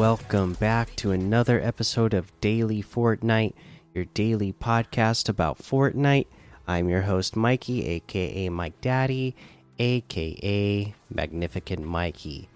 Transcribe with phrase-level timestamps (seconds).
[0.00, 3.52] Welcome back to another episode of Daily Fortnite,
[3.92, 6.26] your daily podcast about Fortnite.
[6.66, 9.36] I'm your host, Mikey, aka Mike Daddy,
[9.78, 12.48] aka Magnificent Mikey.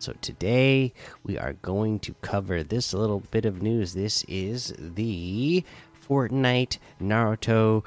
[0.00, 0.92] So, today
[1.24, 3.94] we are going to cover this little bit of news.
[3.94, 5.64] This is the
[6.06, 7.86] Fortnite Naruto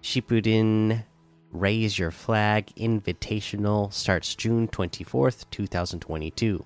[0.00, 1.02] Shippuden
[1.50, 6.64] Raise Your Flag Invitational starts June 24th, 2022.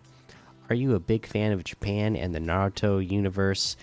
[0.72, 3.76] Are you a big fan of Japan and the Naruto universe?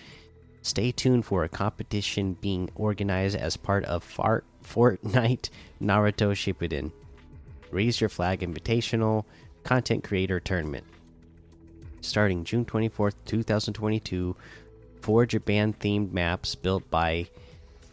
[0.60, 6.90] Stay tuned for a competition being organized as part of Fart Fortnite Naruto Shippuden.
[7.70, 9.24] Raise Your Flag Invitational
[9.62, 10.84] Content Creator Tournament.
[12.00, 14.34] Starting June 24th, 2022,
[15.00, 17.28] four Japan themed maps built by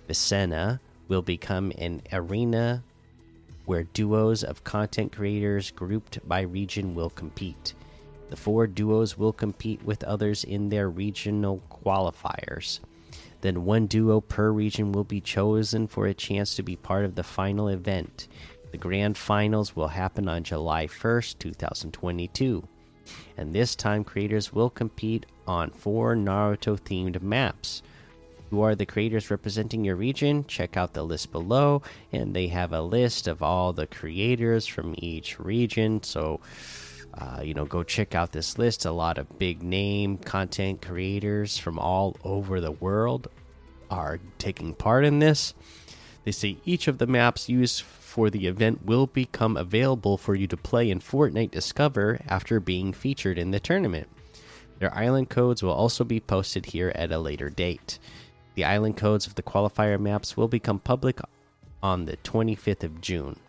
[0.09, 2.83] Vysena will become an arena
[3.65, 7.75] where duos of content creators grouped by region will compete.
[8.29, 12.79] The four duos will compete with others in their regional qualifiers.
[13.41, 17.15] Then one duo per region will be chosen for a chance to be part of
[17.15, 18.27] the final event.
[18.71, 22.67] The grand finals will happen on July 1st, 2022.
[23.37, 27.81] And this time, creators will compete on four Naruto themed maps.
[28.49, 30.45] Who are the creators representing your region?
[30.45, 34.95] Check out the list below, and they have a list of all the creators from
[34.97, 36.01] each region.
[36.03, 36.39] So,
[37.17, 38.85] uh, you know, go check out this list.
[38.85, 43.27] A lot of big name content creators from all over the world
[43.89, 45.53] are taking part in this.
[46.25, 50.47] They say each of the maps used for the event will become available for you
[50.47, 54.07] to play in Fortnite Discover after being featured in the tournament.
[54.79, 57.97] Their island codes will also be posted here at a later date.
[58.55, 61.19] The island codes of the qualifier maps will become public
[61.81, 63.39] on the 25th of June.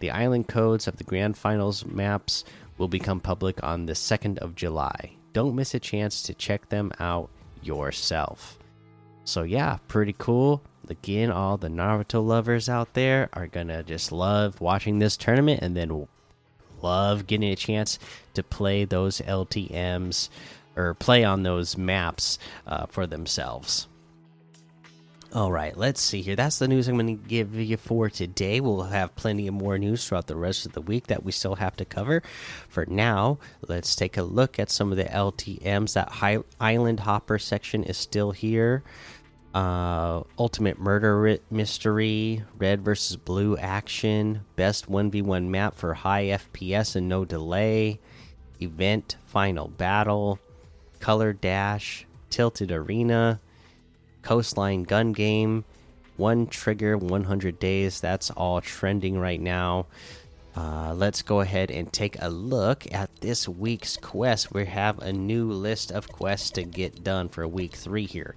[0.00, 2.44] The island codes of the grand finals maps
[2.78, 5.16] will become public on the 2nd of July.
[5.32, 7.30] Don't miss a chance to check them out
[7.62, 8.58] yourself.
[9.24, 10.62] So, yeah, pretty cool.
[10.88, 15.76] Again, all the Naruto lovers out there are gonna just love watching this tournament and
[15.76, 16.06] then
[16.82, 17.98] love getting a chance
[18.34, 20.28] to play those LTMs
[20.76, 23.88] or play on those maps uh, for themselves.
[25.34, 26.36] All right, let's see here.
[26.36, 28.60] That's the news I'm going to give you for today.
[28.60, 31.56] We'll have plenty of more news throughout the rest of the week that we still
[31.56, 32.22] have to cover.
[32.68, 35.94] For now, let's take a look at some of the LTMs.
[35.94, 38.84] That high Island Hopper section is still here.
[39.52, 47.08] Uh, Ultimate Murder Mystery, Red versus Blue action, Best 1v1 map for high FPS and
[47.08, 47.98] no delay,
[48.60, 50.38] Event Final Battle,
[51.00, 53.40] Color Dash, Tilted Arena
[54.24, 55.64] Coastline Gun Game,
[56.16, 58.00] One Trigger 100 Days.
[58.00, 59.86] That's all trending right now.
[60.56, 64.54] Uh, let's go ahead and take a look at this week's quest.
[64.54, 68.34] We have a new list of quests to get done for week three here.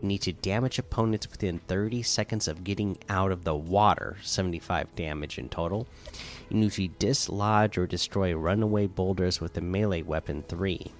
[0.00, 4.94] You need to damage opponents within 30 seconds of getting out of the water, 75
[4.94, 5.86] damage in total.
[6.48, 10.92] You need to dislodge or destroy runaway boulders with a melee weapon 3.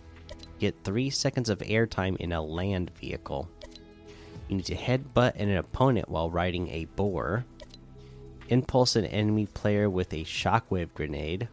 [0.58, 3.48] Get 3 seconds of airtime in a land vehicle.
[4.48, 7.44] You need to headbutt an opponent while riding a boar.
[8.48, 11.48] Impulse an enemy player with a shockwave grenade.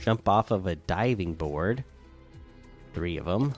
[0.00, 1.84] Jump off of a diving board.
[2.92, 3.54] Three of them.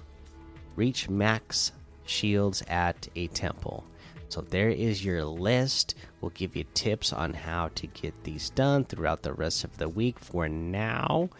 [0.76, 1.72] Reach max
[2.04, 3.84] shields at a temple.
[4.28, 5.94] So there is your list.
[6.20, 9.88] We'll give you tips on how to get these done throughout the rest of the
[9.88, 10.18] week.
[10.18, 11.30] For now,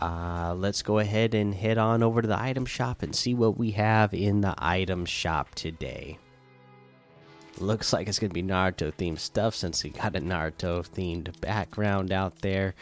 [0.00, 3.56] uh, let's go ahead and head on over to the item shop and see what
[3.56, 6.18] we have in the item shop today.
[7.58, 11.40] Looks like it's going to be Naruto themed stuff since we got a Naruto themed
[11.40, 12.74] background out there.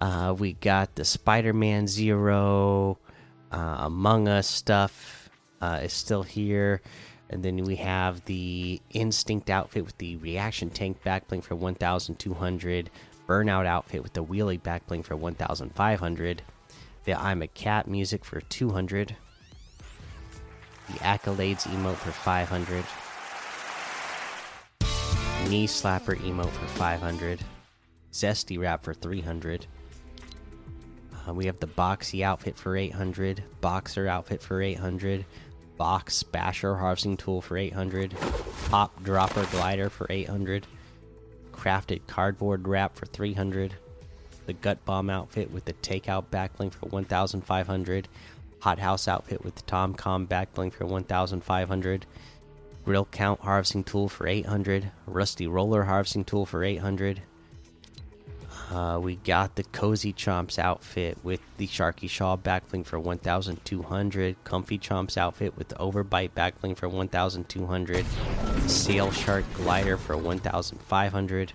[0.00, 2.98] Uh, we got the Spider Man Zero,
[3.52, 5.28] uh, Among Us stuff
[5.60, 6.82] uh, is still here.
[7.32, 12.90] And then we have the Instinct outfit with the Reaction Tank backbling for 1,200.
[13.26, 16.42] Burnout outfit with the Wheelie backbling for 1,500.
[17.04, 19.16] The I'm a Cat music for 200.
[20.88, 22.84] The Accolades emote for 500.
[25.48, 27.40] Knee Slapper emote for 500.
[28.12, 29.66] Zesty Wrap for 300.
[31.26, 33.42] Uh, we have the Boxy outfit for 800.
[33.62, 35.24] Boxer outfit for 800
[35.76, 38.14] box basher harvesting tool for 800
[38.68, 40.66] pop dropper glider for 800
[41.52, 43.74] crafted cardboard wrap for 300
[44.46, 48.08] the gut bomb outfit with the takeout backbling for 1500
[48.60, 52.06] hot house outfit with the tom com backbling for 1500
[52.84, 57.22] grill count harvesting tool for 800 rusty roller harvesting tool for 800
[58.72, 64.44] Uh, we got the Cozy Chomps outfit with the Sharky Shaw backbling for 1,200.
[64.44, 68.06] Comfy Chomps outfit with the Overbite backbling for 1,200.
[68.66, 71.52] Sail Shark glider for 1,500.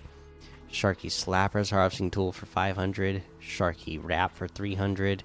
[0.70, 3.24] Sharky Slappers harvesting tool for 500.
[3.42, 5.24] Sharky wrap for 300.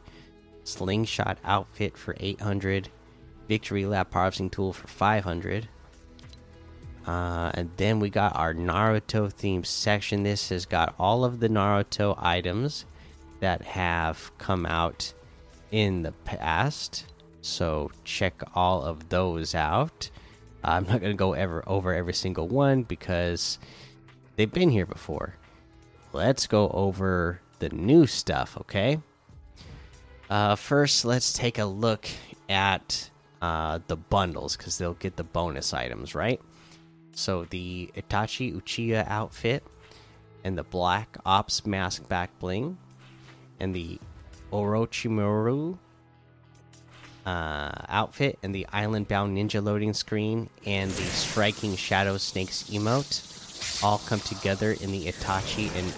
[0.63, 2.89] Slingshot outfit for 800.
[3.47, 5.67] Victory lap harvesting tool for 500.
[7.05, 10.23] Uh, and then we got our Naruto themed section.
[10.23, 12.85] This has got all of the Naruto items
[13.41, 15.13] that have come out
[15.71, 17.05] in the past.
[17.41, 20.09] So check all of those out.
[20.63, 23.59] I'm not going to go ever over every single one because
[24.37, 25.35] they've been here before.
[26.13, 28.99] Let's go over the new stuff, okay?
[30.29, 32.07] Uh, first, let's take a look
[32.47, 33.09] at
[33.41, 36.39] uh, the bundles because they'll get the bonus items, right?
[37.13, 39.63] So the Itachi Uchiha outfit
[40.43, 42.77] and the Black Ops mask back bling
[43.59, 43.99] and the
[44.51, 45.77] Orochimaru
[47.25, 53.83] uh, outfit and the Island Bound Ninja loading screen and the Striking Shadow Snakes emote
[53.83, 55.93] all come together in the Itachi and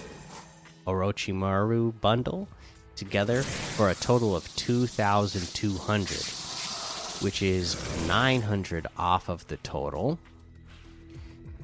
[0.86, 2.48] Orochimaru bundle
[2.96, 7.76] together for a total of 2,200, which is
[8.08, 10.20] 900 off of the total.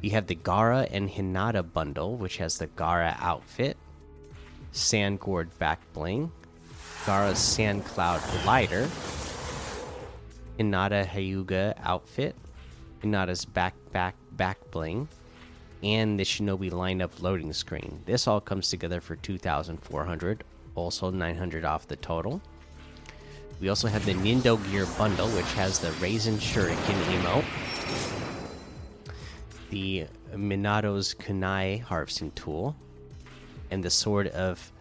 [0.01, 3.77] You have the Gaara and Hinata bundle, which has the Gaara outfit,
[4.71, 6.31] Sand Gourd back bling,
[7.05, 8.89] Gaara's Sand Cloud glider,
[10.57, 12.35] Hinata Hyuga outfit,
[13.03, 15.07] Hinata's back back back bling,
[15.83, 18.01] and the Shinobi lineup loading screen.
[18.07, 20.43] This all comes together for 2,400,
[20.73, 22.41] also 900 off the total.
[23.59, 26.75] We also have the Nindo Gear bundle, which has the Rasenshuriken
[27.19, 27.45] emote
[29.71, 32.75] the Minato's Kunai harvesting tool
[33.71, 34.71] and the Sword of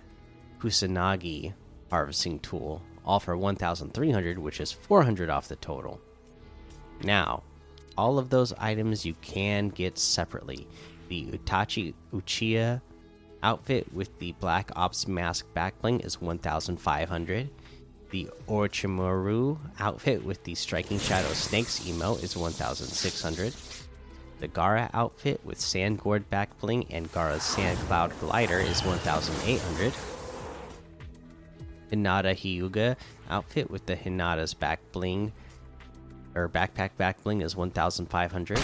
[0.58, 1.54] Kusanagi
[1.90, 6.00] harvesting tool, all for 1,300, which is 400 off the total.
[7.02, 7.44] Now,
[7.96, 10.66] all of those items you can get separately.
[11.08, 12.80] The Itachi Uchiha
[13.42, 17.48] outfit with the Black Ops mask backbling is 1,500.
[18.10, 23.54] The Orochimaru outfit with the Striking Shadow Snakes emo is 1,600.
[24.40, 29.92] The Gaara outfit with Sand Gourd back bling and Gaara's Sand Cloud glider is 1,800.
[31.92, 32.96] Hinata Hyuga
[33.28, 35.32] outfit with the Hinata's back bling
[36.34, 38.56] or backpack back bling is 1,500.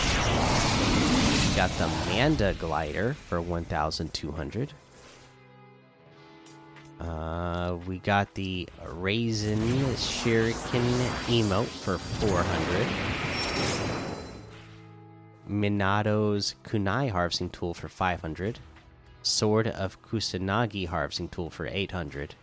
[1.57, 4.73] Got the Manda glider for 1,200.
[7.01, 13.26] Uh, we got the Rasenshuriken emote for 400.
[15.49, 18.59] Minato's Kunai harvesting tool for 500.
[19.23, 22.35] Sword of Kusanagi harvesting tool for 800.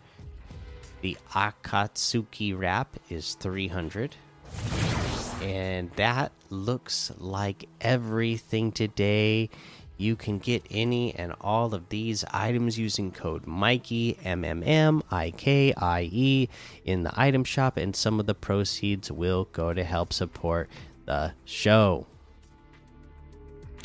[1.01, 4.15] The Akatsuki wrap is 300.
[5.41, 9.49] And that looks like everything today.
[9.97, 15.03] You can get any and all of these items using code Mikey M M M
[15.11, 16.49] I K I E
[16.83, 20.69] in the item shop, and some of the proceeds will go to help support
[21.05, 22.07] the show.